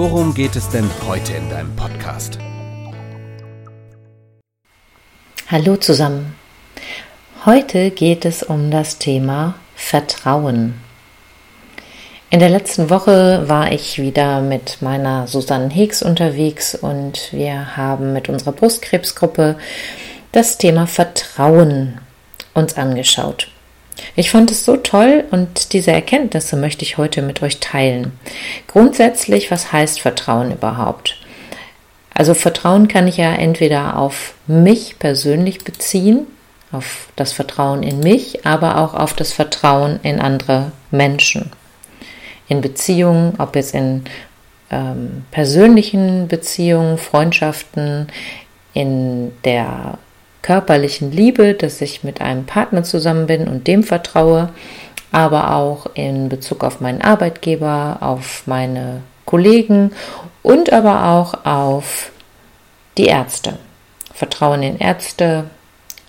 [0.00, 2.38] worum geht es denn heute in deinem Podcast?
[5.46, 6.36] Hallo zusammen.
[7.44, 10.80] Heute geht es um das Thema Vertrauen.
[12.30, 18.14] In der letzten Woche war ich wieder mit meiner Susanne Hicks unterwegs und wir haben
[18.14, 19.58] mit unserer Brustkrebsgruppe
[20.32, 22.00] das Thema Vertrauen
[22.54, 23.49] uns angeschaut.
[24.16, 28.12] Ich fand es so toll und diese Erkenntnisse möchte ich heute mit euch teilen.
[28.66, 31.16] Grundsätzlich, was heißt Vertrauen überhaupt?
[32.14, 36.26] Also Vertrauen kann ich ja entweder auf mich persönlich beziehen,
[36.72, 41.50] auf das Vertrauen in mich, aber auch auf das Vertrauen in andere Menschen.
[42.48, 44.04] In Beziehungen, ob es in
[44.70, 48.08] ähm, persönlichen Beziehungen, Freundschaften,
[48.72, 49.98] in der
[50.42, 54.50] körperlichen Liebe, dass ich mit einem Partner zusammen bin und dem vertraue,
[55.12, 59.92] aber auch in Bezug auf meinen Arbeitgeber, auf meine Kollegen
[60.42, 62.10] und aber auch auf
[62.96, 63.58] die Ärzte.
[64.12, 65.44] Vertrauen in Ärzte,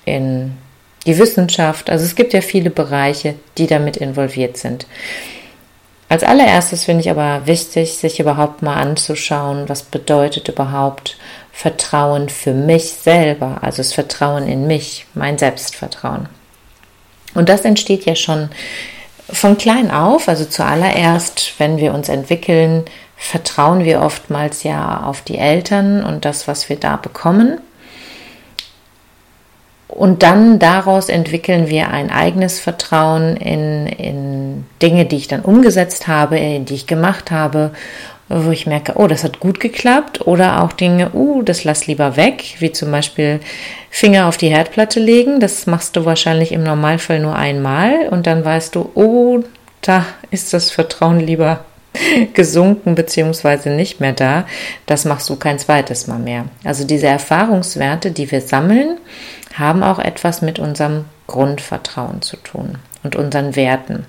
[0.06, 0.58] in
[1.06, 1.90] die Wissenschaft.
[1.90, 4.86] Also es gibt ja viele Bereiche, die damit involviert sind.
[6.10, 11.18] Als allererstes finde ich aber wichtig, sich überhaupt mal anzuschauen, was bedeutet überhaupt
[11.52, 16.28] Vertrauen für mich selber, also das Vertrauen in mich, mein Selbstvertrauen.
[17.34, 18.50] Und das entsteht ja schon
[19.32, 22.86] von klein auf, also zuallererst, wenn wir uns entwickeln,
[23.16, 27.60] vertrauen wir oftmals ja auf die Eltern und das, was wir da bekommen.
[29.88, 36.08] Und dann daraus entwickeln wir ein eigenes Vertrauen in, in Dinge, die ich dann umgesetzt
[36.08, 37.72] habe, die ich gemacht habe,
[38.32, 40.26] wo ich merke, oh, das hat gut geklappt.
[40.26, 43.40] Oder auch Dinge, uh, das lass lieber weg, wie zum Beispiel
[43.90, 45.40] Finger auf die Herdplatte legen.
[45.40, 49.40] Das machst du wahrscheinlich im Normalfall nur einmal und dann weißt du, oh,
[49.82, 51.66] da ist das Vertrauen lieber
[52.34, 54.46] gesunken beziehungsweise nicht mehr da.
[54.86, 56.46] Das machst du kein zweites Mal mehr.
[56.64, 58.98] Also diese Erfahrungswerte, die wir sammeln,
[59.58, 64.06] haben auch etwas mit unserem Grundvertrauen zu tun und unseren Werten.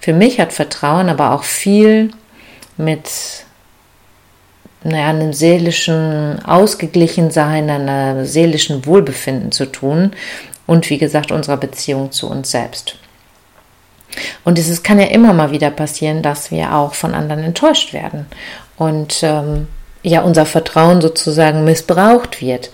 [0.00, 2.10] Für mich hat Vertrauen aber auch viel
[2.76, 3.08] mit
[4.84, 10.12] naja, einem seelischen Ausgeglichensein, einem seelischen Wohlbefinden zu tun
[10.66, 12.96] und wie gesagt unserer Beziehung zu uns selbst.
[14.44, 18.26] Und es kann ja immer mal wieder passieren, dass wir auch von anderen enttäuscht werden
[18.76, 19.68] und ähm,
[20.02, 22.70] ja unser Vertrauen sozusagen missbraucht wird.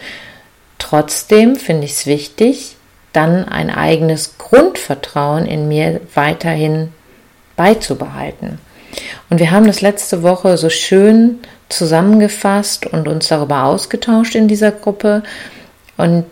[0.78, 2.76] Trotzdem finde ich es wichtig,
[3.12, 6.92] dann ein eigenes Grundvertrauen in mir weiterhin
[7.56, 8.58] beizubehalten.
[9.30, 14.72] Und wir haben das letzte Woche so schön zusammengefasst und uns darüber ausgetauscht in dieser
[14.72, 15.22] Gruppe.
[15.96, 16.26] Und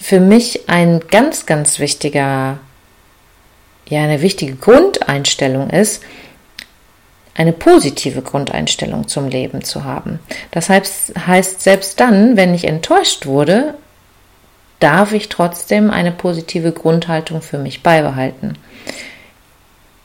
[0.00, 2.58] für mich ein ganz, ganz wichtiger,
[3.88, 6.02] ja, eine wichtige Grundeinstellung ist,
[7.34, 10.18] eine positive Grundeinstellung zum Leben zu haben.
[10.50, 13.74] Das heißt, heißt, selbst dann, wenn ich enttäuscht wurde,
[14.80, 18.56] darf ich trotzdem eine positive Grundhaltung für mich beibehalten.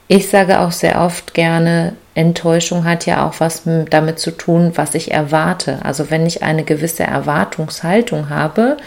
[0.07, 4.93] Ich sage auch sehr oft gerne, Enttäuschung hat ja auch was damit zu tun, was
[4.93, 5.79] ich erwarte.
[5.83, 8.77] Also wenn ich eine gewisse Erwartungshaltung habe,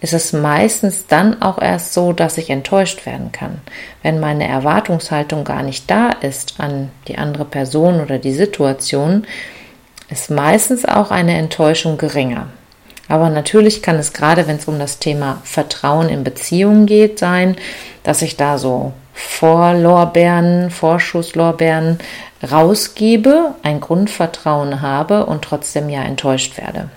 [0.00, 3.60] ist es meistens dann auch erst so, dass ich enttäuscht werden kann.
[4.02, 9.26] Wenn meine Erwartungshaltung gar nicht da ist an die andere Person oder die Situation,
[10.08, 12.48] ist meistens auch eine Enttäuschung geringer.
[13.08, 17.56] Aber natürlich kann es gerade, wenn es um das Thema Vertrauen in Beziehungen geht, sein,
[18.02, 18.92] dass ich da so
[19.28, 21.98] Vorlorbeeren, Vorschusslorbeeren
[22.50, 26.90] rausgebe, ein Grundvertrauen habe und trotzdem ja enttäuscht werde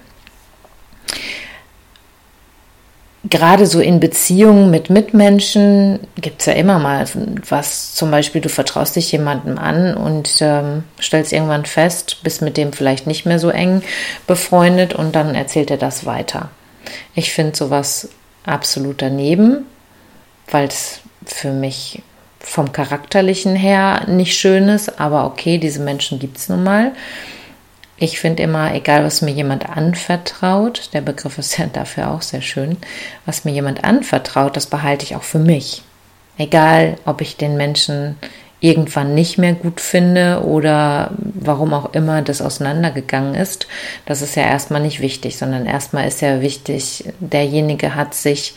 [3.29, 7.07] gerade so in Beziehungen mit Mitmenschen gibt es ja immer mal
[7.47, 12.57] was, zum Beispiel du vertraust dich jemandem an und ähm, stellst irgendwann fest, bist mit
[12.57, 13.81] dem vielleicht nicht mehr so eng
[14.27, 16.49] befreundet und dann erzählt er das weiter.
[17.15, 18.09] Ich finde sowas
[18.45, 19.65] absolut daneben,
[20.51, 22.01] weil es für mich
[22.43, 26.91] vom charakterlichen her nicht schön ist, aber okay, diese Menschen gibt es nun mal.
[27.97, 32.41] Ich finde immer, egal was mir jemand anvertraut, der Begriff ist ja dafür auch sehr
[32.41, 32.77] schön,
[33.25, 35.83] was mir jemand anvertraut, das behalte ich auch für mich.
[36.37, 38.17] Egal, ob ich den Menschen
[38.59, 43.67] irgendwann nicht mehr gut finde oder warum auch immer das auseinandergegangen ist.
[44.05, 48.53] Das ist ja erstmal nicht wichtig, sondern erstmal ist ja wichtig, derjenige hat sich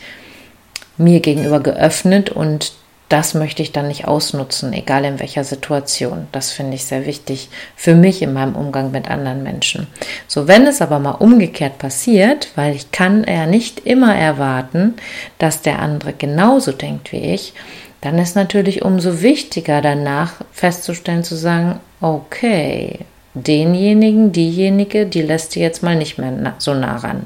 [0.97, 2.71] mir gegenüber geöffnet und
[3.09, 6.27] das möchte ich dann nicht ausnutzen, egal in welcher Situation.
[6.33, 9.87] Das finde ich sehr wichtig für mich in meinem Umgang mit anderen Menschen.
[10.27, 14.95] So, wenn es aber mal umgekehrt passiert, weil ich kann ja nicht immer erwarten,
[15.37, 17.53] dass der andere genauso denkt wie ich,
[18.01, 22.99] dann ist natürlich umso wichtiger danach festzustellen, zu sagen, okay,
[23.33, 27.25] denjenigen, diejenige, die lässt dir jetzt mal nicht mehr so nah ran.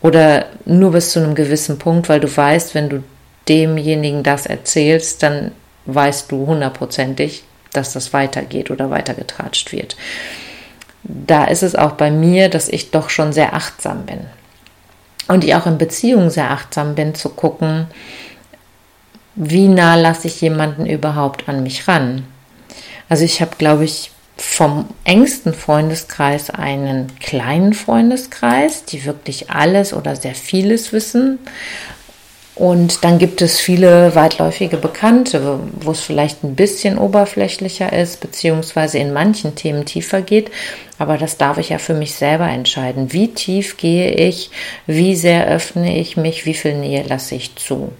[0.00, 3.02] Oder nur bis zu einem gewissen Punkt, weil du weißt, wenn du
[3.50, 5.50] demjenigen das erzählst, dann
[5.86, 7.42] weißt du hundertprozentig,
[7.72, 9.96] dass das weitergeht oder weitergetratscht wird.
[11.02, 14.20] Da ist es auch bei mir, dass ich doch schon sehr achtsam bin.
[15.28, 17.86] Und ich auch in Beziehungen sehr achtsam bin, zu gucken,
[19.34, 22.26] wie nah lasse ich jemanden überhaupt an mich ran.
[23.08, 30.16] Also ich habe, glaube ich, vom engsten Freundeskreis einen kleinen Freundeskreis, die wirklich alles oder
[30.16, 31.38] sehr vieles wissen.
[32.56, 38.98] Und dann gibt es viele weitläufige Bekannte, wo es vielleicht ein bisschen oberflächlicher ist, beziehungsweise
[38.98, 40.50] in manchen Themen tiefer geht.
[40.98, 43.12] Aber das darf ich ja für mich selber entscheiden.
[43.12, 44.50] Wie tief gehe ich?
[44.86, 46.44] Wie sehr öffne ich mich?
[46.44, 47.92] Wie viel Nähe lasse ich zu?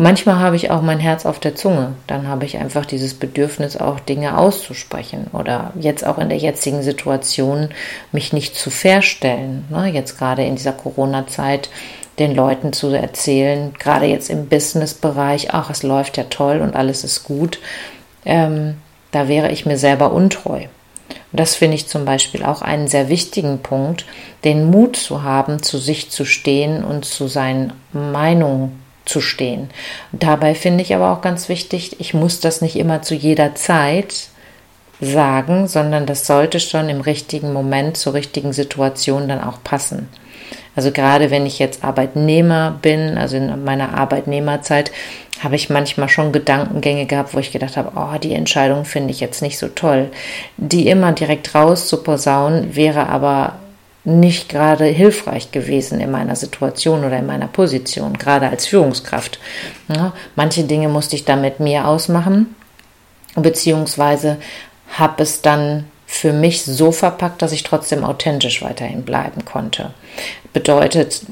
[0.00, 1.94] Manchmal habe ich auch mein Herz auf der Zunge.
[2.06, 6.84] Dann habe ich einfach dieses Bedürfnis, auch Dinge auszusprechen oder jetzt auch in der jetzigen
[6.84, 7.70] Situation
[8.12, 9.64] mich nicht zu verstellen.
[9.70, 9.88] Ne?
[9.88, 11.68] Jetzt gerade in dieser Corona-Zeit
[12.20, 17.02] den Leuten zu erzählen, gerade jetzt im Business-Bereich, ach, es läuft ja toll und alles
[17.02, 17.58] ist gut.
[18.24, 18.76] Ähm,
[19.10, 20.66] da wäre ich mir selber untreu.
[21.32, 24.06] Das finde ich zum Beispiel auch einen sehr wichtigen Punkt,
[24.44, 29.70] den Mut zu haben, zu sich zu stehen und zu seinen Meinungen zu stehen.
[30.12, 34.28] Dabei finde ich aber auch ganz wichtig, ich muss das nicht immer zu jeder Zeit
[35.00, 40.08] sagen, sondern das sollte schon im richtigen Moment zur richtigen Situation dann auch passen.
[40.74, 44.92] Also gerade wenn ich jetzt Arbeitnehmer bin, also in meiner Arbeitnehmerzeit,
[45.42, 49.20] habe ich manchmal schon Gedankengänge gehabt, wo ich gedacht habe, oh, die Entscheidung finde ich
[49.20, 50.10] jetzt nicht so toll.
[50.56, 53.54] Die immer direkt raus zu posaunen, wäre aber
[54.04, 59.38] nicht gerade hilfreich gewesen in meiner Situation oder in meiner Position, gerade als Führungskraft.
[59.88, 62.54] Ja, manche Dinge musste ich dann mit mir ausmachen,
[63.34, 64.38] beziehungsweise
[64.96, 69.90] habe es dann für mich so verpackt, dass ich trotzdem authentisch weiterhin bleiben konnte.
[70.54, 71.26] Bedeutet,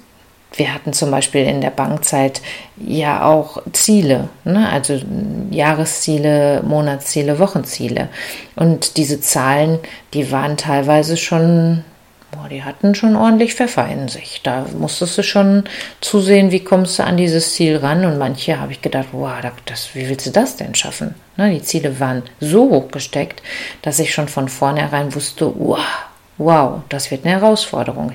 [0.53, 2.41] wir hatten zum Beispiel in der Bankzeit
[2.77, 4.69] ja auch Ziele, ne?
[4.69, 5.01] also
[5.51, 8.09] Jahresziele, Monatsziele, Wochenziele.
[8.55, 9.79] Und diese Zahlen,
[10.15, 11.85] die waren teilweise schon
[12.37, 14.41] Boah, die hatten schon ordentlich Pfeffer in sich.
[14.43, 15.65] Da musstest du schon
[16.01, 18.05] zusehen, wie kommst du an dieses Ziel ran.
[18.05, 19.33] Und manche habe ich gedacht, wow,
[19.65, 21.15] das, wie willst du das denn schaffen?
[21.37, 23.43] Ne, die Ziele waren so hoch gesteckt,
[23.83, 25.79] dass ich schon von vornherein wusste, wow,
[26.37, 28.13] wow, das wird eine Herausforderung.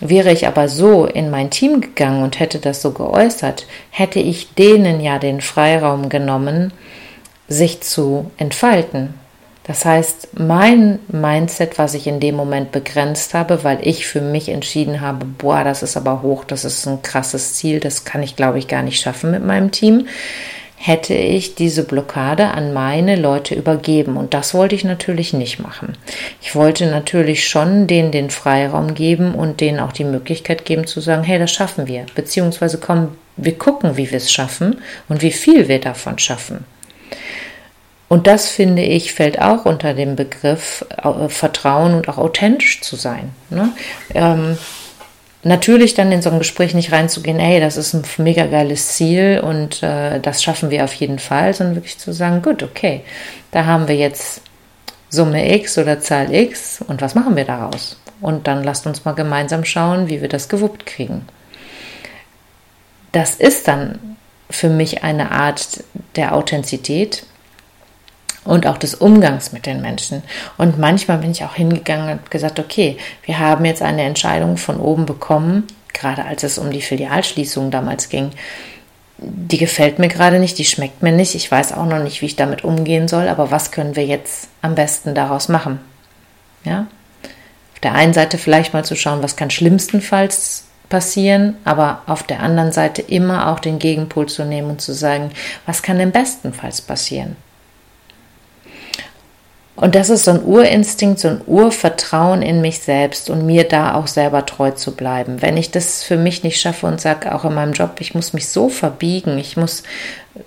[0.00, 4.54] Wäre ich aber so in mein Team gegangen und hätte das so geäußert, hätte ich
[4.54, 6.72] denen ja den Freiraum genommen,
[7.48, 9.14] sich zu entfalten,
[9.66, 14.48] das heißt, mein Mindset, was ich in dem Moment begrenzt habe, weil ich für mich
[14.48, 18.36] entschieden habe, boah, das ist aber hoch, das ist ein krasses Ziel, das kann ich,
[18.36, 20.06] glaube ich, gar nicht schaffen mit meinem Team,
[20.76, 24.16] hätte ich diese Blockade an meine Leute übergeben.
[24.16, 25.96] Und das wollte ich natürlich nicht machen.
[26.40, 31.00] Ich wollte natürlich schon denen den Freiraum geben und denen auch die Möglichkeit geben zu
[31.00, 32.06] sagen, hey, das schaffen wir.
[32.14, 36.64] Beziehungsweise komm, wir gucken, wie wir es schaffen und wie viel wir davon schaffen.
[38.08, 42.96] Und das finde ich fällt auch unter den Begriff äh, Vertrauen und auch authentisch zu
[42.96, 43.30] sein.
[43.50, 43.72] Ne?
[44.14, 44.56] Ähm,
[45.42, 49.40] natürlich dann in so ein Gespräch nicht reinzugehen, ey, das ist ein mega geiles Ziel
[49.44, 53.02] und äh, das schaffen wir auf jeden Fall, sondern wirklich zu sagen, gut, okay,
[53.50, 54.42] da haben wir jetzt
[55.08, 57.98] Summe X oder Zahl X und was machen wir daraus?
[58.20, 61.26] Und dann lasst uns mal gemeinsam schauen, wie wir das gewuppt kriegen.
[63.12, 64.16] Das ist dann
[64.50, 65.84] für mich eine Art
[66.16, 67.24] der Authentizität,
[68.46, 70.22] und auch des Umgangs mit den Menschen.
[70.56, 74.78] Und manchmal bin ich auch hingegangen und gesagt, okay, wir haben jetzt eine Entscheidung von
[74.78, 78.30] oben bekommen, gerade als es um die Filialschließung damals ging.
[79.18, 81.34] Die gefällt mir gerade nicht, die schmeckt mir nicht.
[81.34, 84.48] Ich weiß auch noch nicht, wie ich damit umgehen soll, aber was können wir jetzt
[84.62, 85.80] am besten daraus machen?
[86.64, 86.86] Ja?
[87.72, 92.40] Auf der einen Seite vielleicht mal zu schauen, was kann schlimmstenfalls passieren, aber auf der
[92.40, 95.30] anderen Seite immer auch den Gegenpol zu nehmen und zu sagen,
[95.64, 97.36] was kann denn bestenfalls passieren?
[99.76, 103.94] Und das ist so ein Urinstinkt, so ein Urvertrauen in mich selbst und mir da
[103.94, 105.42] auch selber treu zu bleiben.
[105.42, 108.32] Wenn ich das für mich nicht schaffe und sage, auch in meinem Job, ich muss
[108.32, 109.82] mich so verbiegen, ich muss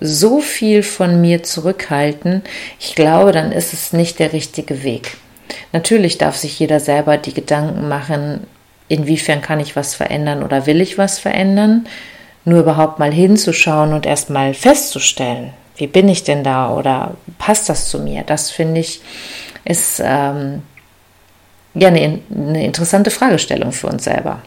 [0.00, 2.42] so viel von mir zurückhalten,
[2.80, 5.16] ich glaube, dann ist es nicht der richtige Weg.
[5.72, 8.46] Natürlich darf sich jeder selber die Gedanken machen,
[8.88, 11.86] inwiefern kann ich was verändern oder will ich was verändern.
[12.44, 17.88] Nur überhaupt mal hinzuschauen und erstmal festzustellen, wie bin ich denn da oder passt das
[17.88, 18.22] zu mir?
[18.22, 19.00] Das finde ich
[19.64, 20.62] ist ähm,
[21.74, 24.40] ja eine, eine interessante Fragestellung für uns selber.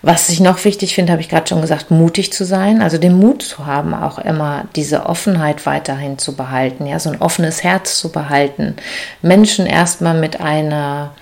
[0.00, 3.18] Was ich noch wichtig finde, habe ich gerade schon gesagt, mutig zu sein, also den
[3.18, 7.98] Mut zu haben, auch immer diese Offenheit weiterhin zu behalten, ja, so ein offenes Herz
[7.98, 8.76] zu behalten,
[9.22, 11.14] Menschen erstmal mit einer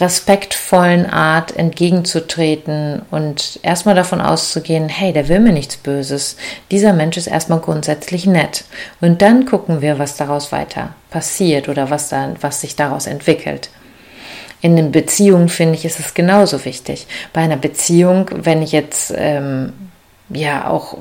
[0.00, 6.36] respektvollen Art entgegenzutreten und erstmal davon auszugehen, hey, der will mir nichts Böses.
[6.70, 8.64] Dieser Mensch ist erstmal grundsätzlich nett.
[9.00, 13.70] Und dann gucken wir, was daraus weiter passiert oder was, dann, was sich daraus entwickelt.
[14.62, 17.06] In den Beziehungen finde ich, ist es genauso wichtig.
[17.32, 19.72] Bei einer Beziehung, wenn ich jetzt ähm,
[20.30, 20.96] ja auch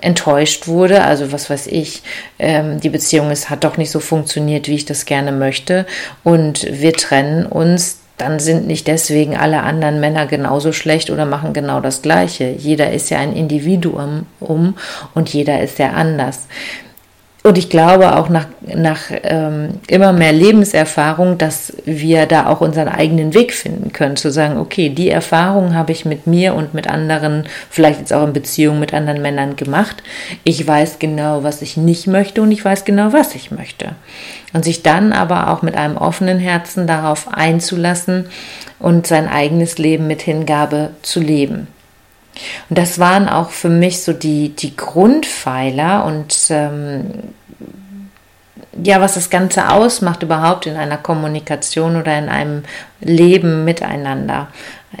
[0.00, 2.02] enttäuscht wurde, also was weiß ich,
[2.38, 5.86] ähm, die Beziehung ist, hat doch nicht so funktioniert, wie ich das gerne möchte
[6.24, 11.52] und wir trennen uns, dann sind nicht deswegen alle anderen Männer genauso schlecht oder machen
[11.52, 12.54] genau das Gleiche.
[12.56, 14.76] Jeder ist ja ein Individuum um
[15.14, 16.46] und jeder ist ja anders.
[17.46, 22.88] Und ich glaube auch nach, nach ähm, immer mehr Lebenserfahrung, dass wir da auch unseren
[22.88, 26.88] eigenen Weg finden können, zu sagen, okay, die Erfahrung habe ich mit mir und mit
[26.88, 30.02] anderen, vielleicht jetzt auch in Beziehung mit anderen Männern gemacht.
[30.44, 33.90] Ich weiß genau, was ich nicht möchte und ich weiß genau, was ich möchte.
[34.54, 38.24] Und sich dann aber auch mit einem offenen Herzen darauf einzulassen
[38.78, 41.66] und sein eigenes Leben mit Hingabe zu leben.
[42.68, 47.04] Und das waren auch für mich so die, die Grundpfeiler und ähm,
[48.82, 52.64] ja, was das Ganze ausmacht überhaupt in einer Kommunikation oder in einem
[53.00, 54.48] Leben miteinander.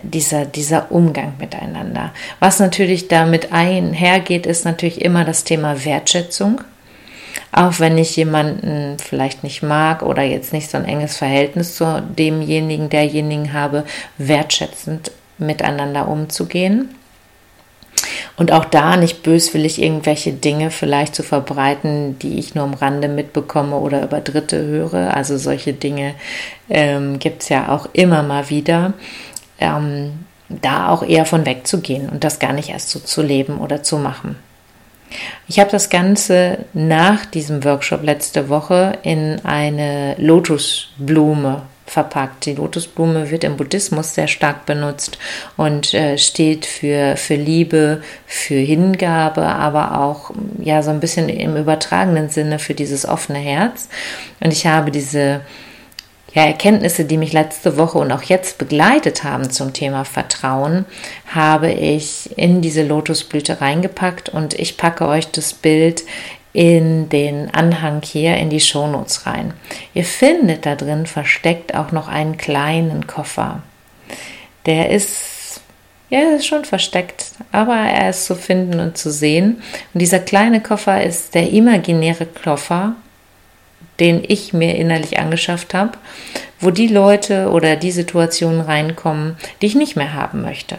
[0.02, 2.12] Dieser, dieser Umgang miteinander.
[2.40, 6.62] Was natürlich damit einhergeht, ist natürlich immer das Thema Wertschätzung.
[7.52, 12.02] Auch wenn ich jemanden vielleicht nicht mag oder jetzt nicht so ein enges Verhältnis zu
[12.02, 13.84] demjenigen, derjenigen habe,
[14.18, 16.88] wertschätzend miteinander umzugehen.
[18.36, 23.08] Und auch da nicht böswillig irgendwelche Dinge vielleicht zu verbreiten, die ich nur am Rande
[23.08, 25.14] mitbekomme oder über Dritte höre.
[25.14, 26.14] Also solche Dinge
[26.68, 28.94] ähm, gibt es ja auch immer mal wieder.
[29.60, 33.82] Ähm, da auch eher von wegzugehen und das gar nicht erst so zu leben oder
[33.82, 34.36] zu machen.
[35.46, 42.46] Ich habe das Ganze nach diesem Workshop letzte Woche in eine Lotusblume verpackt.
[42.46, 45.18] Die Lotusblume wird im Buddhismus sehr stark benutzt
[45.56, 51.56] und äh, steht für, für Liebe, für Hingabe, aber auch ja so ein bisschen im
[51.56, 53.88] übertragenen Sinne für dieses offene Herz.
[54.40, 55.42] Und ich habe diese
[56.34, 60.84] ja, Erkenntnisse, die mich letzte Woche und auch jetzt begleitet haben zum Thema Vertrauen,
[61.32, 66.02] habe ich in diese Lotusblüte reingepackt und ich packe euch das Bild
[66.54, 69.52] in den Anhang hier in die Shownotes rein.
[69.92, 73.62] Ihr findet da drin versteckt auch noch einen kleinen Koffer.
[74.64, 75.60] Der ist,
[76.10, 79.62] ja, ist schon versteckt, aber er ist zu finden und zu sehen.
[79.92, 82.94] Und dieser kleine Koffer ist der imaginäre Koffer,
[83.98, 85.98] den ich mir innerlich angeschafft habe,
[86.60, 90.78] wo die Leute oder die Situationen reinkommen, die ich nicht mehr haben möchte.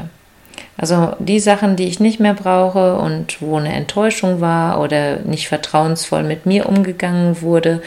[0.78, 5.48] Also die Sachen, die ich nicht mehr brauche und wo eine Enttäuschung war oder nicht
[5.48, 7.82] vertrauensvoll mit mir umgegangen wurde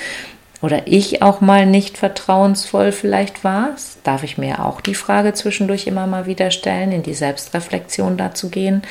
[0.61, 3.71] oder ich auch mal nicht vertrauensvoll vielleicht war,
[4.02, 8.35] darf ich mir auch die Frage zwischendurch immer mal wieder stellen, in die Selbstreflexion da
[8.35, 8.83] zu gehen.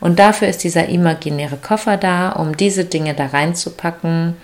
[0.00, 4.36] Und dafür ist dieser imaginäre Koffer da, um diese Dinge da reinzupacken.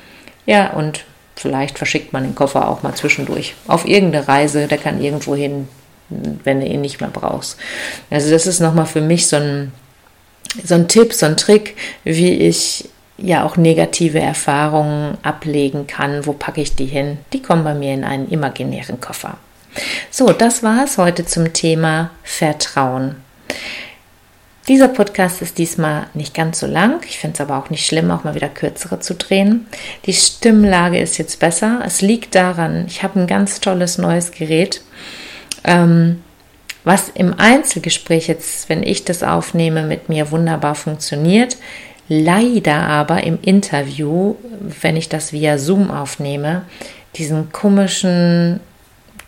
[0.44, 1.04] Ja, und
[1.36, 5.68] vielleicht verschickt man den Koffer auch mal zwischendurch auf irgendeine Reise, der kann irgendwo hin,
[6.44, 7.58] wenn du ihn nicht mehr brauchst.
[8.10, 9.72] Also das ist nochmal für mich so ein,
[10.64, 12.88] so ein Tipp, so ein Trick, wie ich
[13.18, 16.26] ja auch negative Erfahrungen ablegen kann.
[16.26, 17.18] Wo packe ich die hin?
[17.32, 19.36] Die kommen bei mir in einen imaginären Koffer.
[20.10, 23.16] So, das war es heute zum Thema Vertrauen.
[24.68, 27.00] Dieser Podcast ist diesmal nicht ganz so lang.
[27.06, 29.66] Ich finde es aber auch nicht schlimm, auch mal wieder kürzere zu drehen.
[30.06, 31.82] Die Stimmlage ist jetzt besser.
[31.84, 34.82] Es liegt daran, ich habe ein ganz tolles neues Gerät
[35.64, 36.22] ähm,
[36.84, 41.56] was im Einzelgespräch jetzt, wenn ich das aufnehme, mit mir wunderbar funktioniert,
[42.08, 44.34] leider aber im Interview,
[44.80, 46.62] wenn ich das via Zoom aufnehme,
[47.16, 48.60] diesen komischen,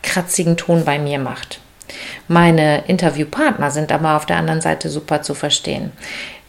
[0.03, 1.59] kratzigen Ton bei mir macht.
[2.27, 5.91] Meine Interviewpartner sind aber auf der anderen Seite super zu verstehen.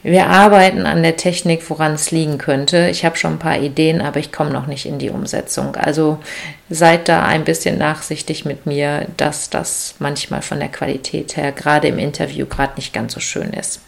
[0.02, 2.88] Wir arbeiten an der Technik, woran es liegen könnte.
[2.90, 5.74] Ich habe schon ein paar Ideen, aber ich komme noch nicht in die Umsetzung.
[5.74, 6.20] Also
[6.70, 11.88] seid da ein bisschen nachsichtig mit mir, dass das manchmal von der Qualität her gerade
[11.88, 13.80] im Interview gerade nicht ganz so schön ist.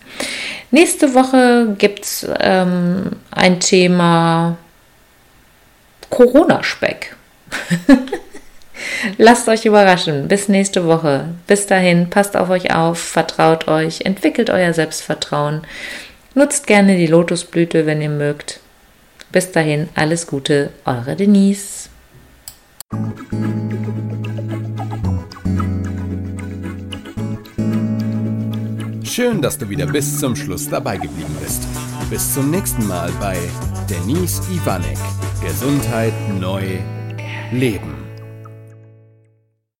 [0.71, 4.57] Nächste Woche gibt es ähm, ein Thema
[6.11, 7.17] Corona-Speck.
[9.17, 10.29] Lasst euch überraschen.
[10.29, 11.29] Bis nächste Woche.
[11.47, 15.63] Bis dahin, passt auf euch auf, vertraut euch, entwickelt euer Selbstvertrauen.
[16.35, 18.61] Nutzt gerne die Lotusblüte, wenn ihr mögt.
[19.33, 21.89] Bis dahin, alles Gute, eure Denise.
[29.05, 31.67] Schön, dass du wieder bis zum Schluss dabei geblieben bist.
[32.09, 33.37] Bis zum nächsten Mal bei
[33.91, 34.97] Denise Ivanek.
[35.43, 36.63] Gesundheit neu
[37.51, 37.98] leben.